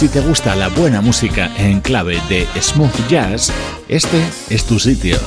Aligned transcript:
si 0.00 0.08
te 0.08 0.20
gusta 0.22 0.56
la 0.56 0.68
buena 0.68 1.02
música 1.02 1.50
en 1.58 1.82
clave 1.82 2.18
de 2.30 2.48
smooth 2.58 3.06
jazz, 3.10 3.52
este 3.86 4.24
es 4.48 4.64
tu 4.64 4.78
sitio. 4.78 5.18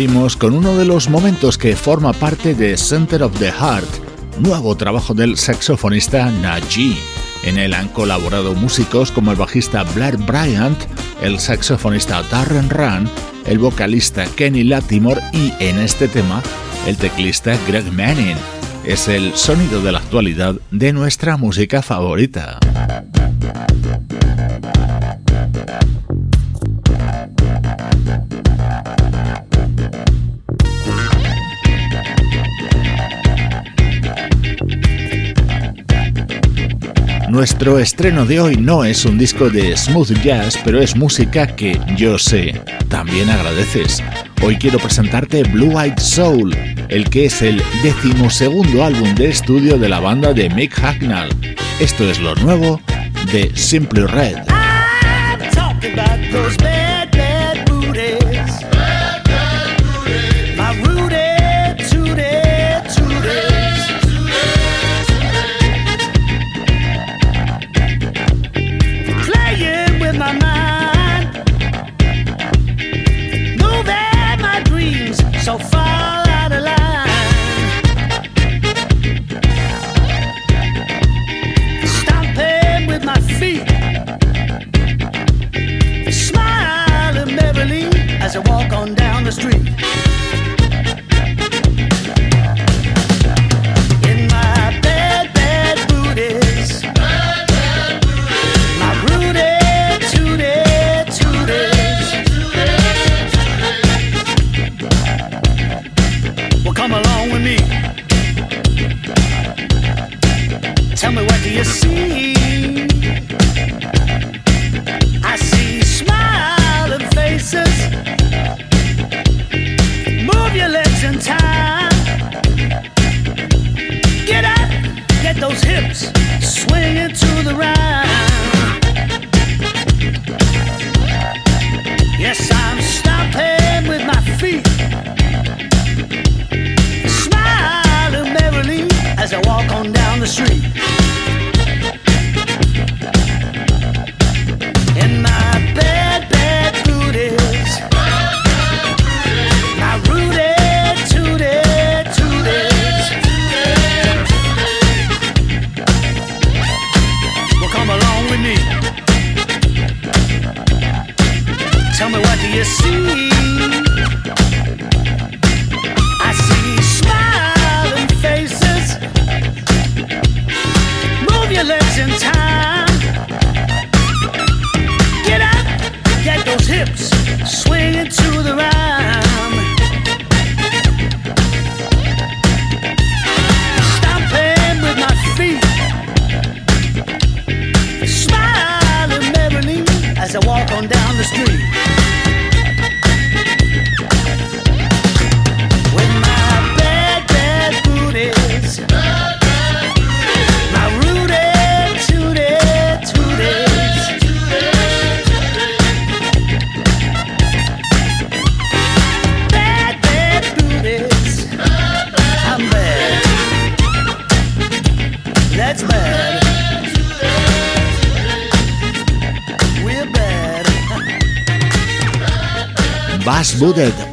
Abrimos 0.00 0.34
con 0.34 0.54
uno 0.54 0.78
de 0.78 0.86
los 0.86 1.10
momentos 1.10 1.58
que 1.58 1.76
forma 1.76 2.14
parte 2.14 2.54
de 2.54 2.78
Center 2.78 3.22
of 3.22 3.38
the 3.38 3.52
Heart, 3.52 4.38
nuevo 4.38 4.74
trabajo 4.74 5.12
del 5.12 5.36
saxofonista 5.36 6.30
Najee. 6.30 6.96
En 7.42 7.58
él 7.58 7.74
han 7.74 7.88
colaborado 7.88 8.54
músicos 8.54 9.12
como 9.12 9.30
el 9.30 9.36
bajista 9.36 9.82
Blair 9.82 10.16
Bryant, 10.16 10.78
el 11.20 11.38
saxofonista 11.38 12.22
Darren 12.30 12.70
Run, 12.70 13.10
el 13.44 13.58
vocalista 13.58 14.24
Kenny 14.24 14.64
Latimore 14.64 15.20
y 15.34 15.52
en 15.60 15.78
este 15.78 16.08
tema 16.08 16.42
el 16.86 16.96
teclista 16.96 17.58
Greg 17.68 17.92
Manning. 17.92 18.38
Es 18.86 19.06
el 19.06 19.34
sonido 19.34 19.82
de 19.82 19.92
la 19.92 19.98
actualidad 19.98 20.54
de 20.70 20.94
nuestra 20.94 21.36
música 21.36 21.82
favorita. 21.82 22.58
Nuestro 37.30 37.78
estreno 37.78 38.26
de 38.26 38.40
hoy 38.40 38.56
no 38.56 38.84
es 38.84 39.04
un 39.04 39.16
disco 39.16 39.50
de 39.50 39.76
smooth 39.76 40.20
jazz, 40.20 40.58
pero 40.64 40.80
es 40.80 40.96
música 40.96 41.46
que 41.46 41.80
yo 41.96 42.18
sé, 42.18 42.60
también 42.88 43.30
agradeces. 43.30 44.02
Hoy 44.42 44.56
quiero 44.56 44.80
presentarte 44.80 45.44
Blue 45.44 45.80
Eyed 45.80 45.96
Soul, 45.98 46.52
el 46.88 47.08
que 47.08 47.26
es 47.26 47.40
el 47.40 47.62
decimosegundo 47.84 48.84
álbum 48.84 49.14
de 49.14 49.28
estudio 49.28 49.78
de 49.78 49.88
la 49.88 50.00
banda 50.00 50.32
de 50.32 50.50
Mick 50.50 50.74
Hacknell. 50.74 51.28
Esto 51.78 52.02
es 52.10 52.18
lo 52.18 52.34
nuevo 52.34 52.80
de 53.30 53.52
Simply 53.54 54.06
Red. 54.06 54.38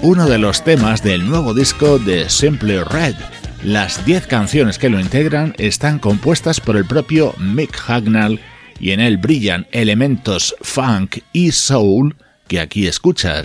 Uno 0.01 0.27
de 0.27 0.39
los 0.39 0.61
temas 0.61 1.01
del 1.01 1.25
nuevo 1.25 1.53
disco 1.53 1.99
de 1.99 2.29
Simple 2.29 2.83
Red. 2.83 3.15
Las 3.63 4.05
10 4.05 4.27
canciones 4.27 4.77
que 4.77 4.89
lo 4.89 4.99
integran 4.99 5.55
están 5.57 5.99
compuestas 5.99 6.59
por 6.59 6.75
el 6.75 6.83
propio 6.83 7.33
Mick 7.37 7.73
Hagnall 7.87 8.41
y 8.77 8.91
en 8.91 8.99
él 8.99 9.15
brillan 9.15 9.65
elementos 9.71 10.53
funk 10.61 11.19
y 11.31 11.53
soul 11.53 12.17
que 12.49 12.59
aquí 12.59 12.87
escuchas. 12.87 13.43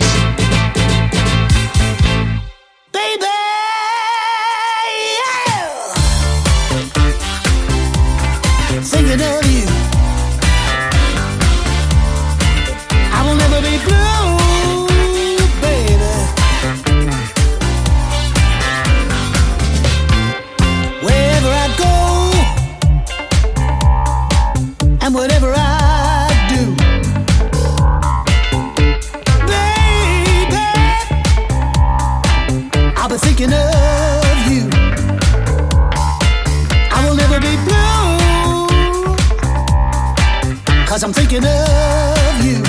I'm 41.03 41.11
thinking 41.11 41.43
of 41.43 42.45
you. 42.45 42.63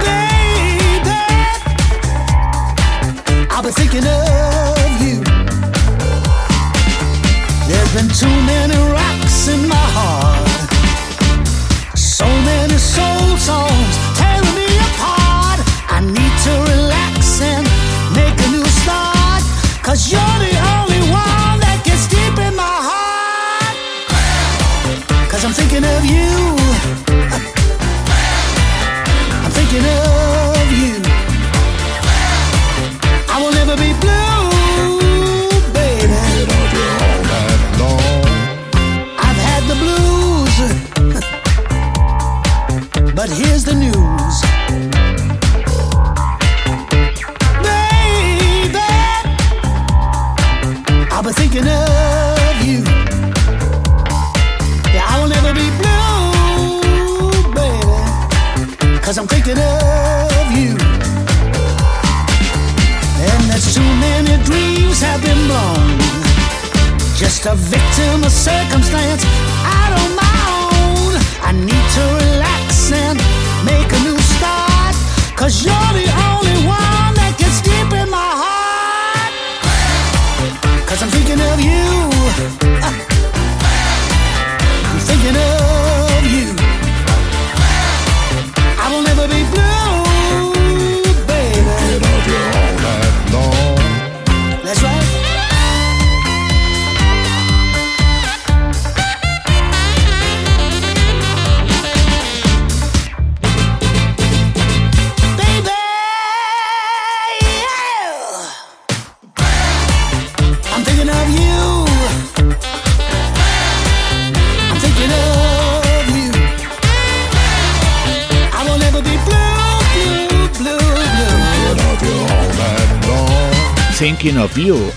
Baby, 0.00 1.14
I've 3.48 3.62
been 3.62 3.72
thinking 3.72 4.04
of 4.04 4.19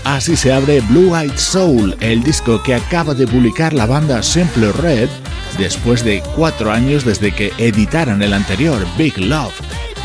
Así 0.02 0.36
se 0.36 0.52
abre 0.52 0.80
Blue 0.80 1.16
Eyed 1.16 1.36
Soul, 1.36 1.96
el 2.00 2.22
disco 2.22 2.62
que 2.62 2.74
acaba 2.74 3.14
de 3.14 3.26
publicar 3.26 3.72
la 3.72 3.86
banda 3.86 4.22
Simple 4.22 4.72
Red 4.72 5.08
después 5.58 6.04
de 6.04 6.22
cuatro 6.34 6.72
años 6.72 7.04
desde 7.04 7.32
que 7.32 7.52
editaran 7.58 8.20
el 8.22 8.32
anterior, 8.32 8.84
Big 8.98 9.16
Love, 9.16 9.54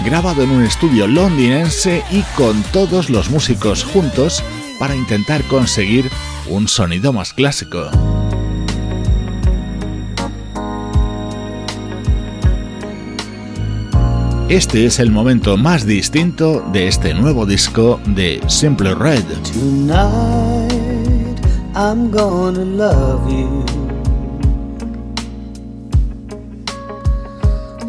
grabado 0.06 0.44
en 0.44 0.52
un 0.52 0.64
estudio 0.64 1.08
londinense 1.08 2.04
y 2.12 2.22
con 2.38 2.62
todos 2.72 3.10
los 3.10 3.30
músicos 3.32 3.84
juntos 3.84 4.44
para 4.80 4.96
intentar 4.96 5.44
conseguir 5.46 6.10
un 6.48 6.68
sonido 6.68 7.12
más 7.12 7.34
clásico. 7.34 7.90
Este 14.50 14.88
es 14.88 14.98
el 14.98 15.12
momento 15.12 15.58
más 15.58 15.86
distinto 15.86 16.64
de 16.74 16.88
este 16.88 17.14
nuevo 17.14 17.46
disco 17.46 18.00
de 18.08 18.42
Simple 18.48 18.96
Red. 18.96 19.24
Tonight 19.54 21.40
I'm 21.76 22.10
gonna 22.10 22.66
love 22.66 23.32
you 23.32 23.64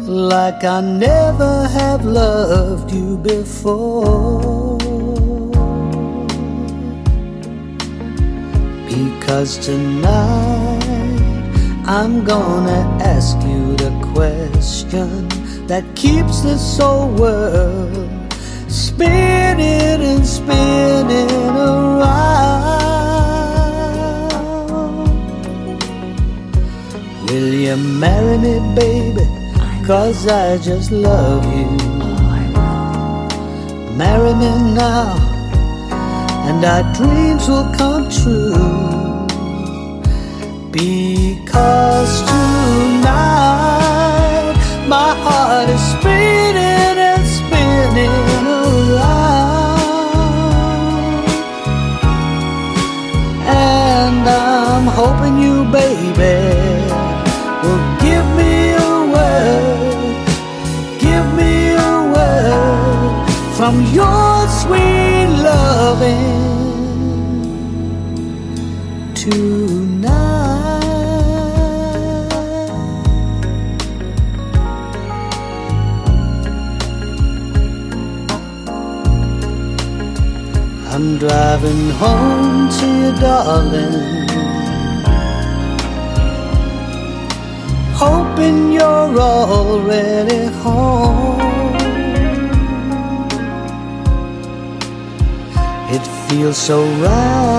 like 0.05 0.63
I 0.63 0.81
never 0.81 1.67
have 1.67 2.05
loved 2.05 2.93
you 2.93 3.17
before. 3.17 4.77
Because 8.87 9.57
tonight 9.57 10.85
I'm 11.87 12.23
gonna 12.23 12.85
ask 13.01 13.35
you 13.47 13.75
the 13.77 13.89
question 14.13 15.40
that 15.71 15.85
keeps 15.95 16.41
this 16.41 16.81
old 16.81 17.17
world 17.17 18.09
spinning 18.67 20.01
and 20.11 20.27
spinning 20.27 21.55
around. 21.55 22.11
Will 27.25 27.53
you 27.53 27.77
marry 27.77 28.37
me, 28.37 28.59
baby? 28.75 29.25
Cause 29.87 30.27
I 30.27 30.57
just 30.57 30.91
love 30.91 31.45
you. 31.55 31.77
Marry 33.95 34.33
me 34.33 34.51
now, 34.75 35.15
and 36.49 36.65
our 36.65 36.83
dreams 36.99 37.47
will 37.47 37.71
come 37.79 38.09
true. 38.09 38.59
Because 40.69 42.13
tonight 42.27 43.60
is 45.69 45.81
spinning 45.93 46.97
and 47.09 47.25
spinning 47.27 48.09
around, 48.47 49.25
and 53.45 54.23
I'm 54.27 54.87
hoping 54.87 55.37
you, 55.37 55.65
baby, 55.65 56.37
will 57.63 57.85
give 58.05 58.27
me 58.39 58.53
a 58.73 58.93
word, 59.15 60.25
give 60.99 61.27
me 61.39 61.53
a 61.73 61.95
word 62.15 63.11
from 63.57 63.75
your 63.93 64.30
driving 81.61 81.89
home 81.91 82.69
to 82.69 82.85
you, 82.87 83.11
darling. 83.19 84.27
Hoping 87.93 88.71
you're 88.73 89.19
already 89.19 90.45
home. 90.63 91.39
It 95.89 96.05
feels 96.27 96.57
so 96.57 96.83
right 96.83 97.51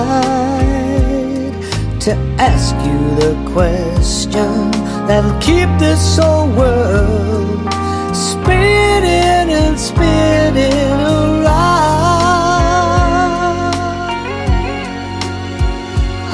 to 2.01 2.11
ask 2.39 2.75
you 2.85 3.15
the 3.21 3.33
question 3.53 4.71
that'll 5.07 5.39
keep 5.39 5.69
this 5.79 6.17
whole 6.17 6.49
world 6.49 7.73
spinning 8.13 9.53
and 9.53 9.79
spinning 9.79 11.22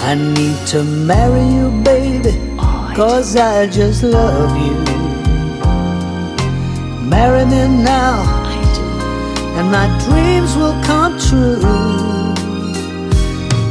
I 0.09 0.15
need 0.15 0.57
to 0.69 0.83
marry 0.83 1.45
you, 1.53 1.69
baby, 1.83 2.33
cause 2.95 3.35
I 3.35 3.67
just 3.67 4.01
love 4.01 4.57
you. 4.57 4.73
Marry 7.07 7.45
me 7.45 7.67
now 7.83 8.23
and 9.57 9.71
my 9.71 9.87
dreams 10.05 10.55
will 10.55 10.73
come 10.83 11.19
true. 11.19 11.61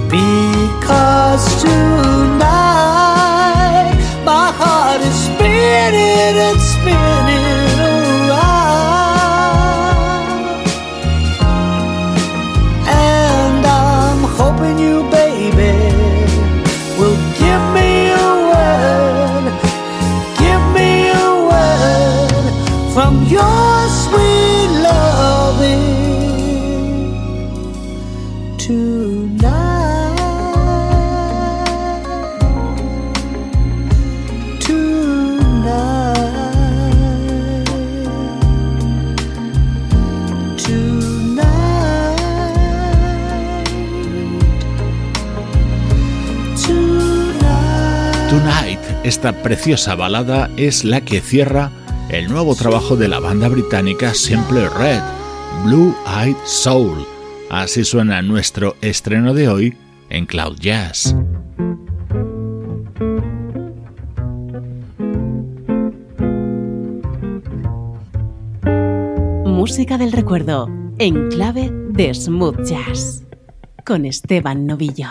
Because 0.09 1.45
tonight 1.61 2.38
my 4.25 4.52
heart 4.61 5.00
is 5.00 5.16
spinning 5.25 6.37
and 6.47 6.61
spinning 6.61 7.48
esta 49.18 49.42
preciosa 49.42 49.96
balada 49.96 50.48
es 50.56 50.84
la 50.84 51.00
que 51.00 51.20
cierra 51.20 51.72
el 52.08 52.28
nuevo 52.28 52.54
trabajo 52.54 52.94
de 52.94 53.08
la 53.08 53.18
banda 53.18 53.48
británica 53.48 54.14
Simple 54.14 54.68
Red, 54.68 55.00
Blue 55.64 55.92
Eyed 56.22 56.37
Soul. 56.44 57.04
Así 57.50 57.82
suena 57.82 58.22
nuestro 58.22 58.76
estreno 58.80 59.34
de 59.34 59.48
hoy 59.48 59.76
en 60.08 60.25
Cloud 60.25 60.58
Jazz. 60.60 61.16
Música 69.44 69.98
del 69.98 70.12
recuerdo 70.12 70.68
en 71.00 71.28
clave 71.28 71.72
de 71.90 72.14
smooth 72.14 72.62
jazz 72.62 73.25
con 73.84 74.04
Esteban 74.04 74.64
Novillo. 74.64 75.08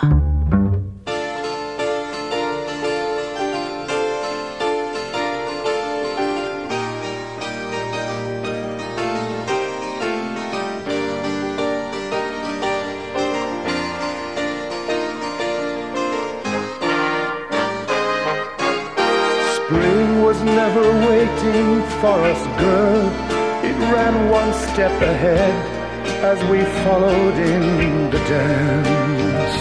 For 22.08 22.20
us, 22.32 22.42
girl. 22.58 23.04
It 23.68 23.76
ran 23.92 24.14
one 24.30 24.52
step 24.68 24.94
ahead 25.12 25.56
as 26.30 26.38
we 26.50 26.60
followed 26.84 27.36
in 27.54 27.64
the 28.14 28.20
dance. 28.34 29.56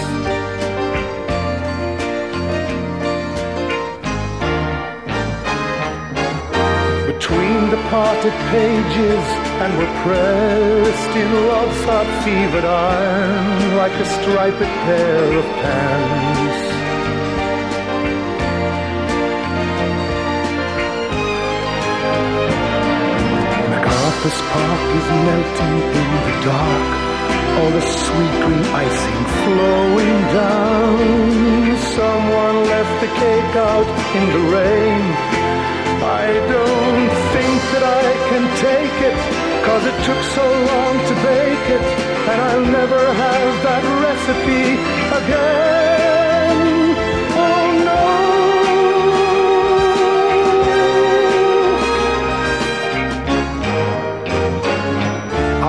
Between 7.11 7.61
the 7.73 7.81
parted 7.93 8.37
pages 8.55 9.25
and 9.61 9.69
we're 9.77 9.95
pressed 10.05 11.13
in 11.21 11.29
love's 11.51 11.83
hot 11.89 12.09
fevered 12.23 12.65
iron 12.65 13.75
like 13.81 13.95
a 14.05 14.07
striped 14.15 14.71
pair 14.85 15.23
of 15.39 15.45
pants. 15.61 16.16
MacArthur's 24.27 24.49
Park 24.51 24.83
is 24.99 25.07
melting 25.25 25.77
in 25.99 26.09
the 26.27 26.35
dark. 26.43 26.87
All 27.59 27.71
the 27.71 27.81
sweet 27.81 28.35
green 28.43 28.65
icing 28.75 29.23
flowing 29.43 30.19
down. 30.35 31.77
Someone 31.95 32.57
left 32.67 32.95
the 33.01 33.07
cake 33.07 33.55
out 33.55 33.87
in 34.17 34.25
the 34.35 34.43
rain. 34.51 35.01
I 36.03 36.27
don't 36.53 37.09
think 37.33 37.57
that 37.71 37.83
I 37.83 38.07
can 38.29 38.43
take 38.67 38.97
it, 39.09 39.17
cause 39.65 39.83
it 39.85 39.97
took 40.03 40.21
so 40.35 40.45
long 40.71 40.95
to 41.07 41.13
bake 41.23 41.67
it, 41.77 41.85
and 42.29 42.41
I'll 42.41 42.65
never 42.79 42.99
have 42.99 43.63
that 43.63 43.83
recipe 44.03 44.73
again. 45.23 46.16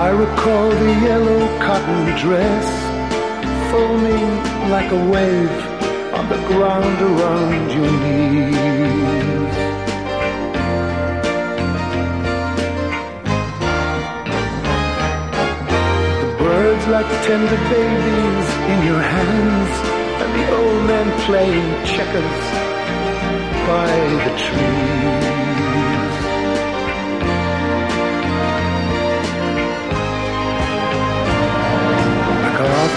I 0.08 0.12
recall 0.12 0.70
the 0.70 0.92
yellow 1.06 1.58
cotton 1.58 2.04
dress 2.16 2.66
foaming 3.70 4.30
like 4.70 4.90
a 4.90 5.02
wave 5.12 5.56
on 6.16 6.24
the 6.30 6.40
ground 6.48 6.98
around 7.10 7.70
your 7.76 7.92
knees. 8.00 9.56
The 16.22 16.30
birds 16.42 16.86
like 16.88 17.10
tender 17.28 17.60
babies 17.68 18.48
in 18.72 18.78
your 18.88 19.02
hands, 19.14 19.72
and 20.22 20.30
the 20.38 20.46
old 20.56 20.80
man 20.88 21.08
playing 21.26 21.68
checkers 21.84 22.40
by 23.68 23.92
the 24.24 24.32
trees. 24.42 25.27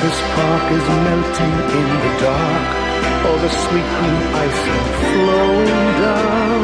Is 0.03 0.87
melting 1.05 1.55
in 1.79 1.89
the 2.03 2.13
dark. 2.25 2.69
All 3.25 3.37
the 3.37 3.49
sweet 3.49 3.89
green 3.97 4.23
icing 4.45 4.85
flowing 4.97 5.87
down. 6.01 6.63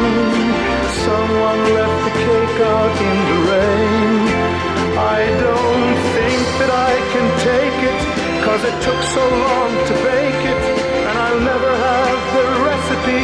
Someone 1.06 1.62
left 1.78 2.00
the 2.08 2.14
cake 2.26 2.60
out 2.76 2.96
in 3.10 3.18
the 3.30 3.40
rain. 3.52 4.28
I 4.98 5.22
don't 5.46 5.96
think 6.16 6.44
that 6.60 6.72
I 6.90 6.94
can 7.14 7.28
take 7.52 7.80
it, 7.92 8.00
cause 8.46 8.62
it 8.70 8.78
took 8.82 9.02
so 9.16 9.24
long 9.46 9.72
to 9.90 9.94
bake 10.08 10.44
it, 10.54 10.64
and 11.08 11.16
I'll 11.26 11.44
never 11.52 11.72
have 11.90 12.22
the 12.38 12.46
recipe 12.66 13.22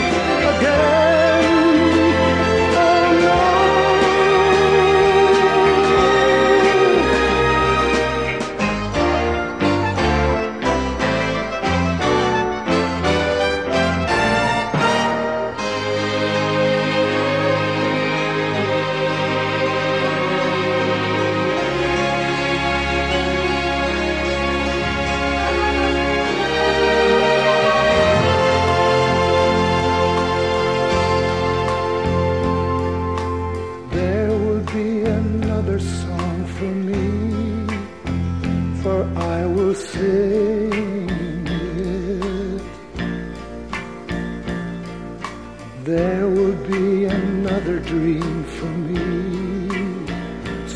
again. 0.54 1.23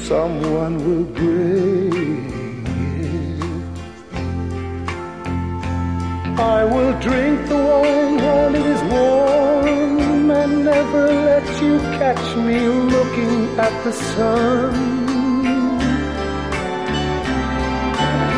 someone 0.08 0.76
will 0.86 1.08
give. 1.20 2.28
I 6.40 6.64
will 6.64 6.94
drink 7.08 7.38
the 7.50 7.58
wine 7.72 8.16
while 8.26 8.56
it 8.56 8.68
is 8.76 8.82
warm 8.94 10.32
and 10.32 10.54
never 10.64 11.04
let 11.30 11.46
you 11.62 11.74
catch 12.00 12.26
me 12.48 12.60
looking 12.96 13.36
at 13.66 13.74
the 13.84 13.92
sun. 13.92 14.74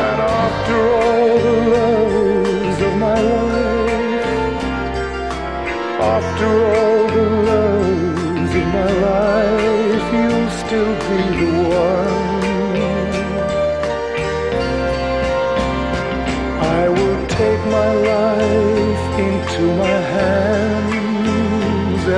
And 0.08 0.19
after 0.43 0.79
all 1.03 1.34
the 1.47 1.58
loves 1.75 2.79
of 2.88 2.93
my 3.08 3.19
life, 3.34 4.63
after 6.17 6.49
all 6.73 6.98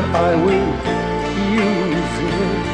that 0.01 0.15
I 0.15 0.35
will 0.45 0.71
use 1.65 2.15
it. 2.29 2.65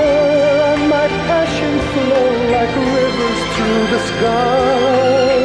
and 0.72 0.83
my 0.96 1.07
passion 1.28 1.74
flow 1.92 2.30
like 2.57 2.74
rivers 2.96 3.40
through 3.54 3.85
the 3.94 4.00
sky. 4.11 5.43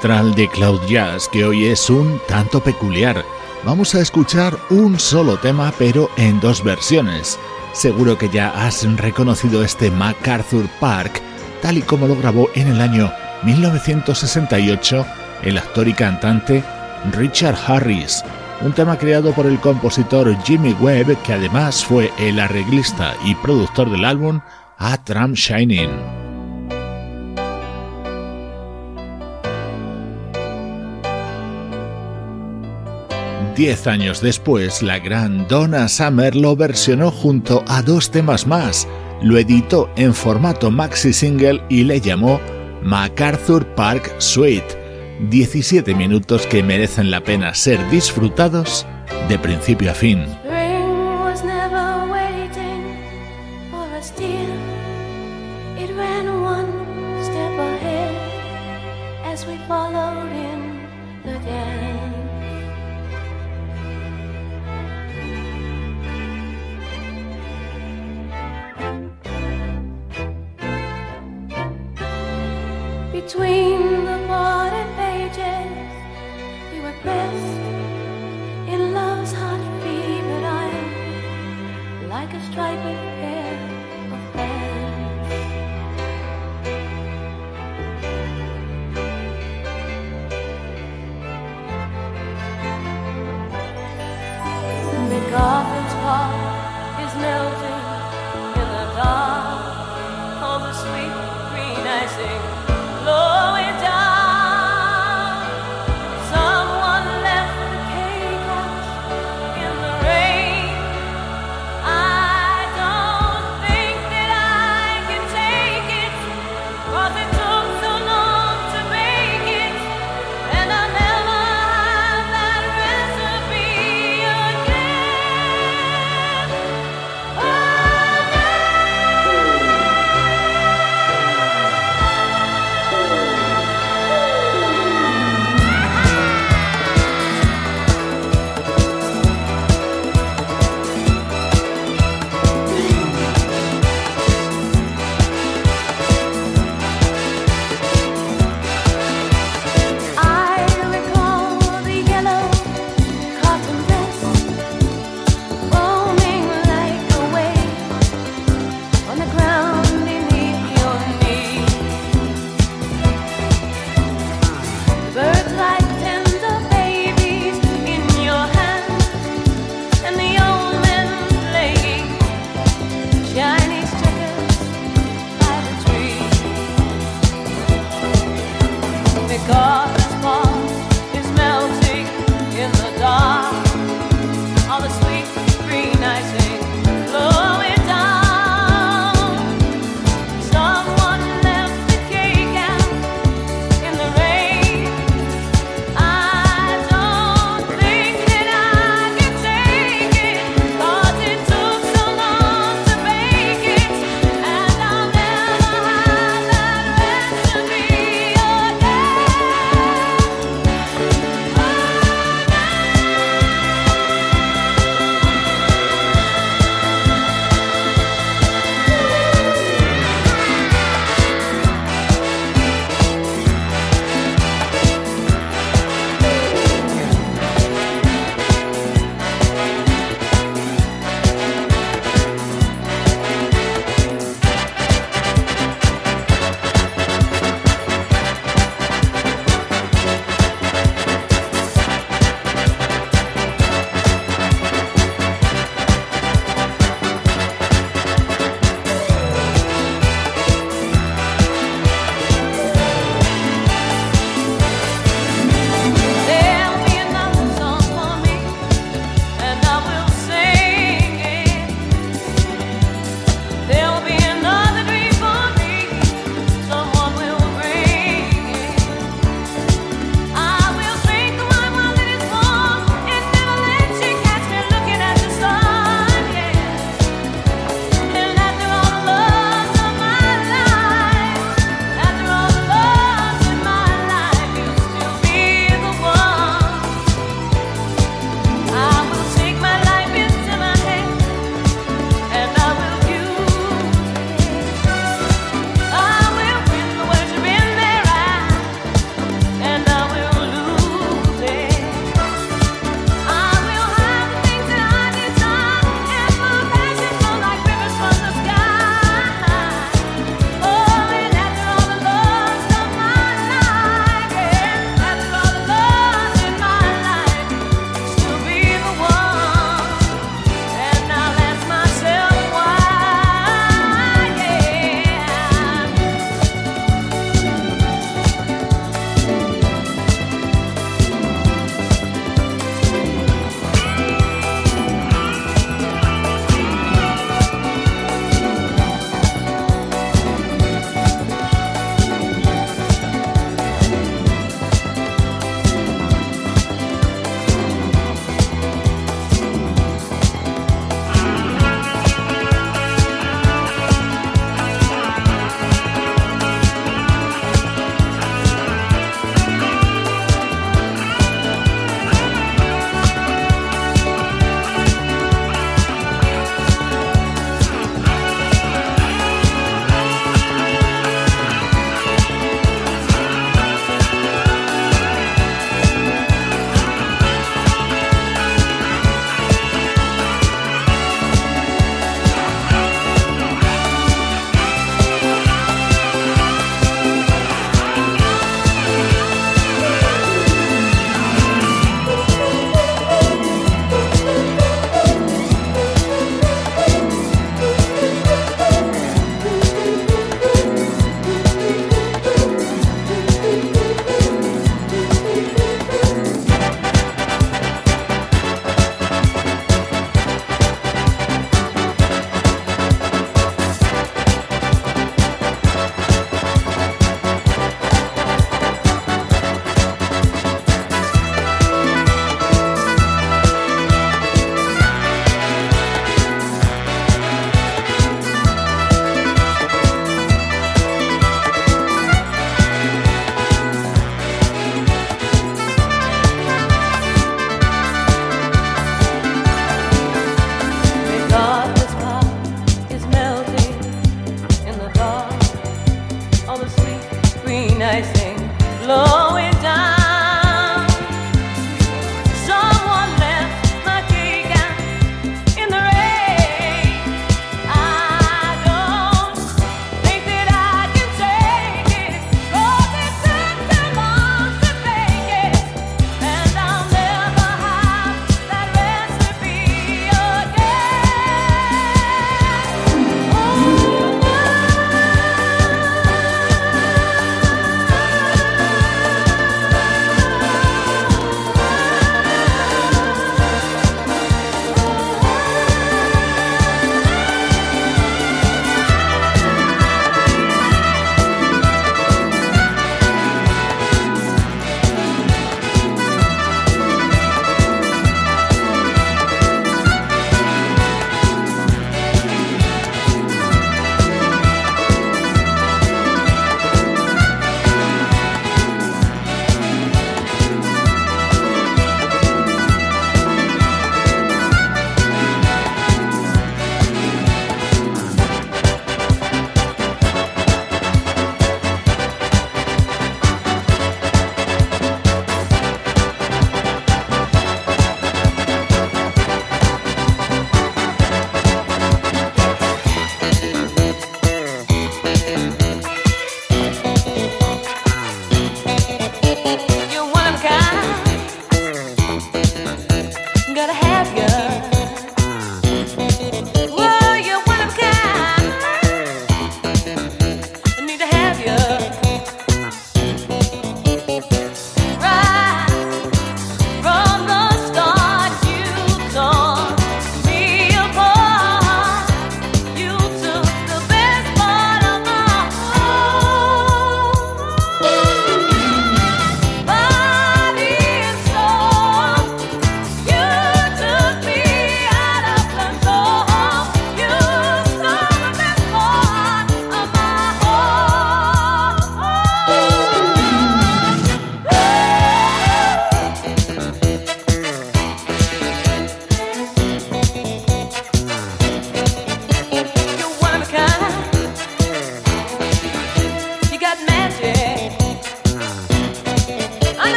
Central 0.00 0.34
de 0.34 0.48
Cloud 0.48 0.80
Jazz, 0.88 1.28
que 1.28 1.44
hoy 1.44 1.66
es 1.66 1.90
un 1.90 2.20
tanto 2.26 2.62
peculiar. 2.62 3.22
Vamos 3.64 3.94
a 3.94 4.00
escuchar 4.00 4.56
un 4.70 4.98
solo 4.98 5.36
tema, 5.36 5.74
pero 5.78 6.08
en 6.16 6.40
dos 6.40 6.64
versiones. 6.64 7.38
Seguro 7.74 8.16
que 8.16 8.30
ya 8.30 8.48
has 8.48 8.82
reconocido 8.96 9.62
este 9.62 9.90
MacArthur 9.90 10.66
Park, 10.80 11.20
tal 11.60 11.76
y 11.76 11.82
como 11.82 12.06
lo 12.06 12.16
grabó 12.16 12.48
en 12.54 12.68
el 12.68 12.80
año 12.80 13.12
1968 13.42 15.04
el 15.42 15.58
actor 15.58 15.86
y 15.86 15.92
cantante 15.92 16.64
Richard 17.12 17.58
Harris, 17.66 18.24
un 18.62 18.72
tema 18.72 18.96
creado 18.96 19.32
por 19.34 19.44
el 19.44 19.60
compositor 19.60 20.34
Jimmy 20.44 20.72
Webb, 20.80 21.20
que 21.22 21.34
además 21.34 21.84
fue 21.84 22.10
el 22.18 22.40
arreglista 22.40 23.14
y 23.26 23.34
productor 23.34 23.90
del 23.90 24.06
álbum 24.06 24.40
A 24.78 24.96
Tram 25.04 25.34
Shining. 25.34 26.19
Diez 33.56 33.86
años 33.86 34.20
después, 34.20 34.80
la 34.82 34.98
gran 34.98 35.48
Donna 35.48 35.88
Summer 35.88 36.36
lo 36.36 36.54
versionó 36.54 37.10
junto 37.10 37.64
a 37.66 37.82
dos 37.82 38.10
temas 38.10 38.46
más, 38.46 38.86
lo 39.22 39.38
editó 39.38 39.90
en 39.96 40.14
formato 40.14 40.70
maxi 40.70 41.12
single 41.12 41.60
y 41.68 41.84
le 41.84 42.00
llamó 42.00 42.40
MacArthur 42.82 43.66
Park 43.74 44.14
Suite. 44.18 44.78
17 45.28 45.94
minutos 45.94 46.46
que 46.46 46.62
merecen 46.62 47.10
la 47.10 47.22
pena 47.22 47.52
ser 47.54 47.78
disfrutados 47.90 48.86
de 49.28 49.38
principio 49.38 49.90
a 49.90 49.94
fin. 49.94 50.24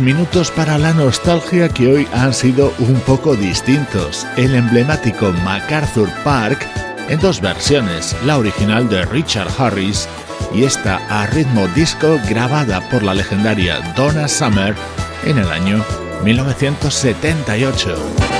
Minutos 0.00 0.50
para 0.50 0.78
la 0.78 0.92
nostalgia 0.92 1.68
que 1.68 1.86
hoy 1.86 2.08
han 2.12 2.34
sido 2.34 2.72
un 2.80 2.98
poco 3.00 3.36
distintos. 3.36 4.26
El 4.36 4.56
emblemático 4.56 5.32
MacArthur 5.44 6.10
Park 6.24 6.66
en 7.08 7.20
dos 7.20 7.40
versiones, 7.40 8.16
la 8.24 8.38
original 8.38 8.88
de 8.88 9.04
Richard 9.04 9.48
Harris 9.58 10.08
y 10.52 10.64
esta 10.64 10.96
a 11.08 11.26
ritmo 11.26 11.68
disco 11.68 12.18
grabada 12.28 12.80
por 12.90 13.04
la 13.04 13.14
legendaria 13.14 13.80
Donna 13.96 14.26
Summer 14.26 14.74
en 15.24 15.38
el 15.38 15.48
año 15.48 15.84
1978. 16.24 18.39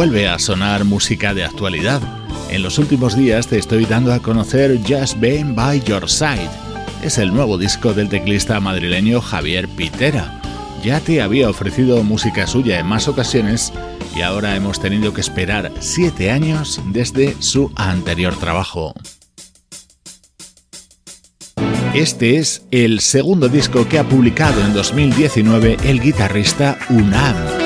Vuelve 0.00 0.28
a 0.28 0.38
sonar 0.38 0.86
música 0.86 1.34
de 1.34 1.44
actualidad. 1.44 2.00
En 2.48 2.62
los 2.62 2.78
últimos 2.78 3.14
días 3.14 3.48
te 3.48 3.58
estoy 3.58 3.84
dando 3.84 4.14
a 4.14 4.20
conocer 4.20 4.80
Just 4.88 5.20
Being 5.20 5.54
By 5.54 5.82
Your 5.82 6.08
Side. 6.08 6.48
Es 7.02 7.18
el 7.18 7.34
nuevo 7.34 7.58
disco 7.58 7.92
del 7.92 8.08
teclista 8.08 8.58
madrileño 8.60 9.20
Javier 9.20 9.68
Pitera. 9.68 10.40
Ya 10.82 11.00
te 11.00 11.20
había 11.20 11.50
ofrecido 11.50 12.02
música 12.02 12.46
suya 12.46 12.80
en 12.80 12.86
más 12.86 13.08
ocasiones 13.08 13.74
y 14.16 14.22
ahora 14.22 14.56
hemos 14.56 14.80
tenido 14.80 15.12
que 15.12 15.20
esperar 15.20 15.70
siete 15.80 16.30
años 16.30 16.80
desde 16.86 17.36
su 17.38 17.70
anterior 17.76 18.34
trabajo. 18.36 18.94
Este 21.92 22.38
es 22.38 22.62
el 22.70 23.00
segundo 23.00 23.50
disco 23.50 23.86
que 23.86 23.98
ha 23.98 24.08
publicado 24.08 24.62
en 24.62 24.72
2019 24.72 25.76
el 25.84 26.00
guitarrista 26.00 26.78
Unam. 26.88 27.59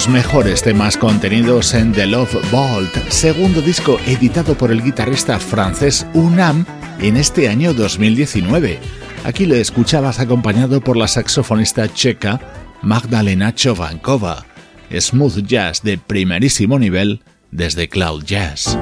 Los 0.00 0.08
mejores 0.08 0.62
temas 0.62 0.96
contenidos 0.96 1.74
en 1.74 1.92
The 1.92 2.06
Love 2.06 2.50
Vault, 2.50 2.90
segundo 3.10 3.60
disco 3.60 4.00
editado 4.06 4.54
por 4.54 4.72
el 4.72 4.82
guitarrista 4.82 5.38
francés 5.38 6.06
Unam 6.14 6.64
en 7.02 7.18
este 7.18 7.50
año 7.50 7.74
2019. 7.74 8.78
Aquí 9.24 9.44
le 9.44 9.60
escuchabas 9.60 10.18
acompañado 10.18 10.80
por 10.80 10.96
la 10.96 11.06
saxofonista 11.06 11.92
checa 11.92 12.40
Magdalena 12.80 13.54
Chovankova. 13.54 14.46
Smooth 14.90 15.44
jazz 15.44 15.82
de 15.82 15.98
primerísimo 15.98 16.78
nivel 16.78 17.20
desde 17.50 17.90
Cloud 17.90 18.24
Jazz. 18.24 18.78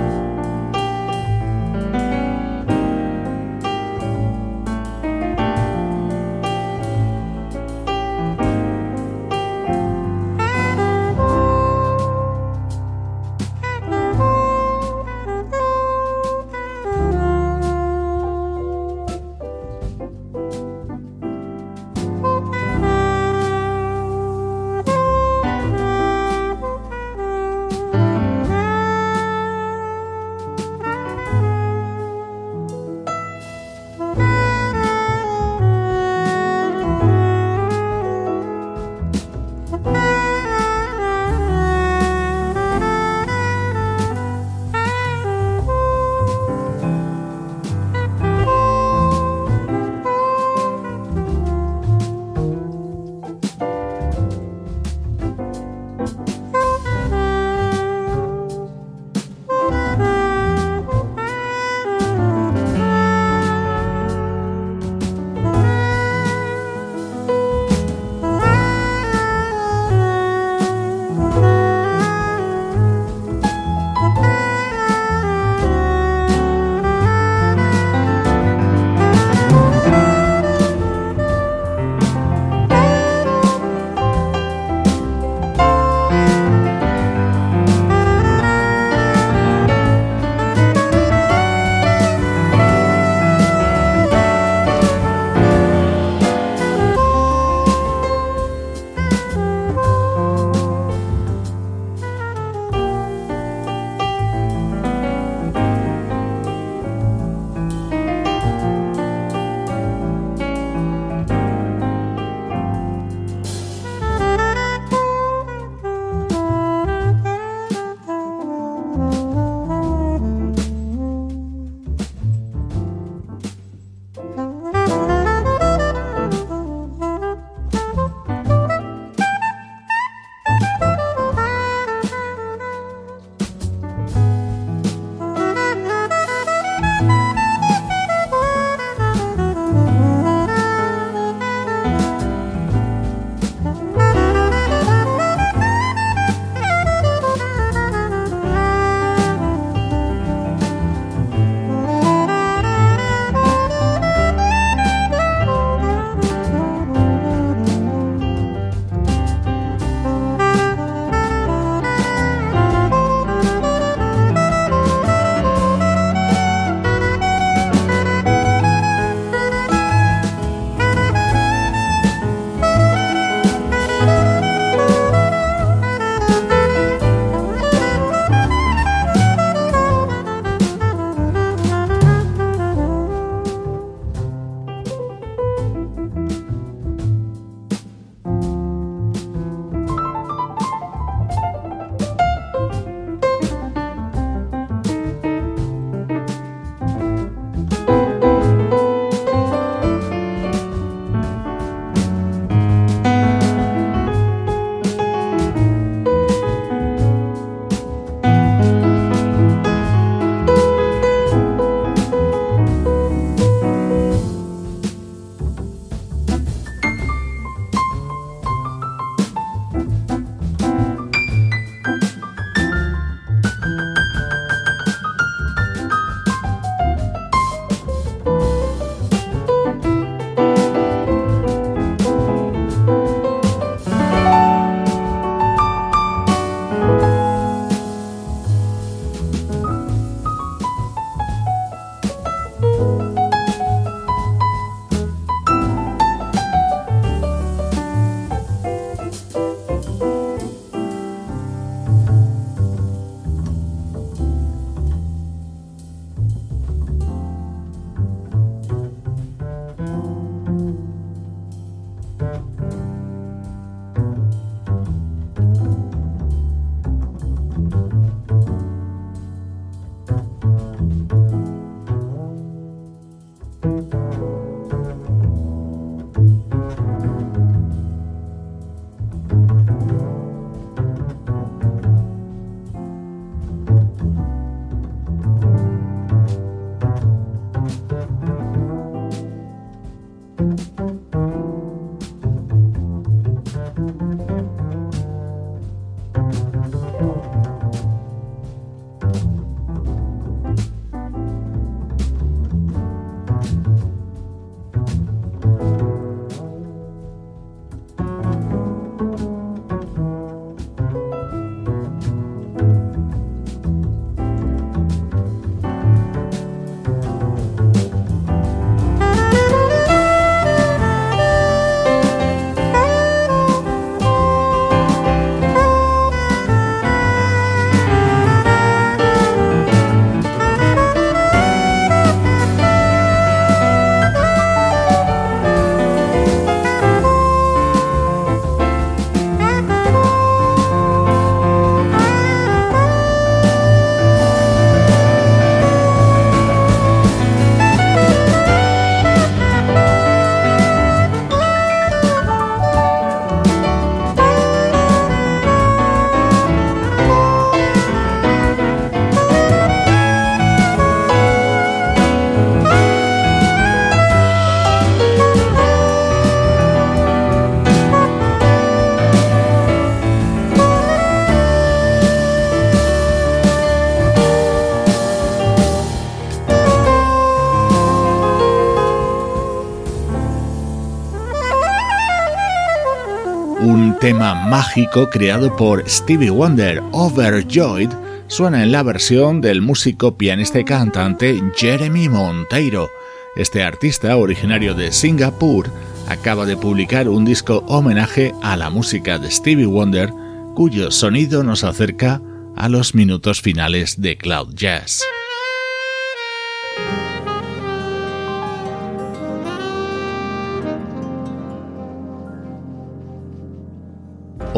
Tema 384.09 384.34
mágico 384.34 385.11
creado 385.11 385.54
por 385.54 385.86
Stevie 385.86 386.30
Wonder, 386.30 386.82
Overjoyed, 386.92 387.90
suena 388.26 388.62
en 388.62 388.72
la 388.72 388.82
versión 388.82 389.42
del 389.42 389.61
músico, 389.61 390.16
pianista 390.16 390.59
y 390.59 390.64
cantante 390.64 391.38
Jeremy 391.54 392.09
Monteiro. 392.09 392.88
Este 393.36 393.62
artista, 393.62 394.16
originario 394.16 394.72
de 394.72 394.92
Singapur, 394.92 395.70
acaba 396.09 396.46
de 396.46 396.56
publicar 396.56 397.06
un 397.06 397.26
disco 397.26 397.62
homenaje 397.68 398.32
a 398.42 398.56
la 398.56 398.70
música 398.70 399.18
de 399.18 399.30
Stevie 399.30 399.66
Wonder, 399.66 400.11
cuyo 400.54 400.90
sonido 400.90 401.42
nos 401.42 401.62
acerca 401.62 402.22
a 402.56 402.70
los 402.70 402.94
minutos 402.94 403.42
finales 403.42 404.00
de 404.00 404.16
Cloud 404.16 404.54
Jazz. 404.54 405.02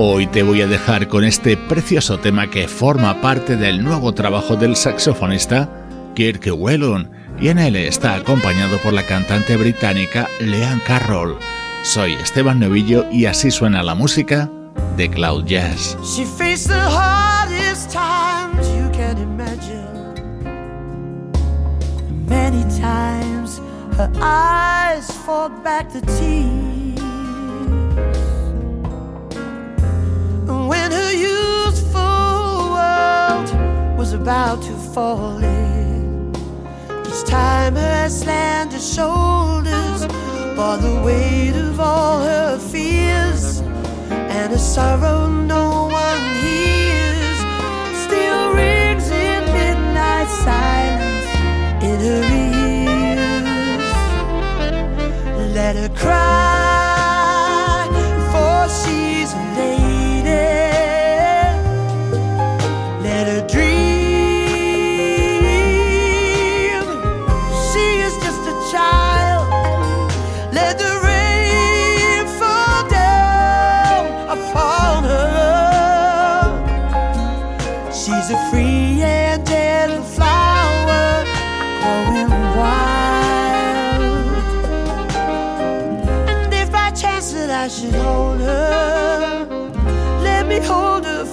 Hoy 0.03 0.27
te 0.27 0.43
voy 0.43 0.63
a 0.63 0.67
dejar 0.67 1.09
con 1.09 1.25
este 1.25 1.59
precioso 1.59 2.19
tema 2.19 2.49
que 2.49 2.69
forma 2.69 3.21
parte 3.21 3.59
del 3.59 3.85
nuevo 3.85 4.15
trabajo 4.15 4.57
del 4.57 4.75
saxofonista 4.75 5.69
Kirk 6.15 6.49
Whelan 6.57 7.11
y 7.39 7.49
en 7.49 7.59
él 7.59 7.77
está 7.77 8.15
acompañado 8.15 8.79
por 8.79 8.95
la 8.95 9.05
cantante 9.05 9.59
británica 9.59 10.27
Leanne 10.41 10.81
Carroll. 10.87 11.37
Soy 11.83 12.15
Esteban 12.15 12.61
Novillo 12.61 13.05
y 13.13 13.27
así 13.27 13.51
suena 13.51 13.83
la 13.83 13.95
música 13.95 14.51
de 14.97 15.11
Cloud 15.11 15.45
Jazz. 15.45 15.99
Many 22.27 22.65
times 22.81 23.61
her 23.99 24.11
eyes 24.23 25.11
back. 25.63 26.70
When 30.51 30.91
her 30.91 31.13
youthful 31.13 32.73
world 32.77 33.49
was 33.99 34.13
about 34.13 34.63
to 34.63 34.73
fall 34.95 35.39
in. 35.43 36.33
Each 37.07 37.25
time 37.25 37.75
her 37.77 38.09
slender 38.09 38.79
shoulders 38.79 40.07
bore 40.57 40.79
the 40.79 41.01
weight 41.05 41.55
of 41.55 41.79
all 41.79 42.21
her 42.21 42.59
fears 42.59 43.61
and 44.11 44.53
a 44.53 44.59
sorrow 44.59 45.29
no 45.29 45.89
one 46.05 46.23
hears 46.43 47.39
still 48.05 48.53
rings 48.55 49.09
in 49.11 49.45
midnight 49.59 50.29
silence 50.47 51.29
in 51.89 51.97
her 52.09 52.23
ears. 52.45 53.95
Let 55.55 55.77
her 55.77 55.91
cry, 55.91 56.80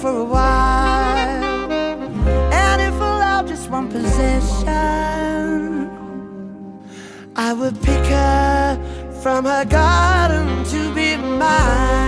for 0.08 0.20
a 0.20 0.24
while. 0.24 1.72
And 2.52 2.80
if 2.82 2.94
allowed 2.94 3.46
just 3.48 3.68
one 3.70 3.88
possession, 3.88 4.70
I 7.36 7.52
would 7.52 7.76
pick 7.82 8.04
her 8.06 8.78
from 9.22 9.44
her 9.44 9.64
garden 9.64 10.64
to 10.72 10.94
be 10.94 11.16
mine. 11.16 12.07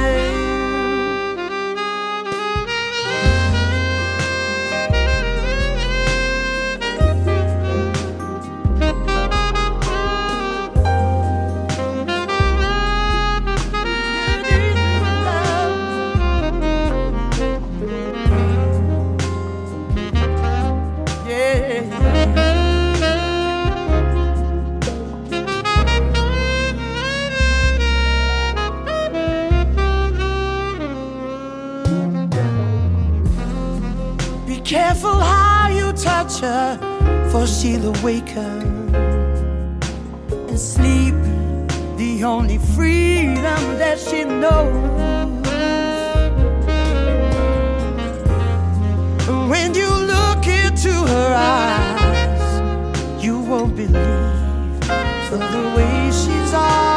She'll 37.50 37.94
awaken 37.96 38.94
and 40.48 40.58
sleep 40.58 41.14
the 41.96 42.22
only 42.24 42.58
freedom 42.76 43.62
that 43.78 43.98
she 43.98 44.24
knows. 44.24 44.70
When 49.50 49.74
you 49.74 49.90
look 50.12 50.46
into 50.46 50.92
her 50.92 51.34
eyes, 51.34 53.24
you 53.24 53.40
won't 53.40 53.74
believe 53.74 54.80
the 55.30 55.72
way 55.76 56.10
she's. 56.12 56.89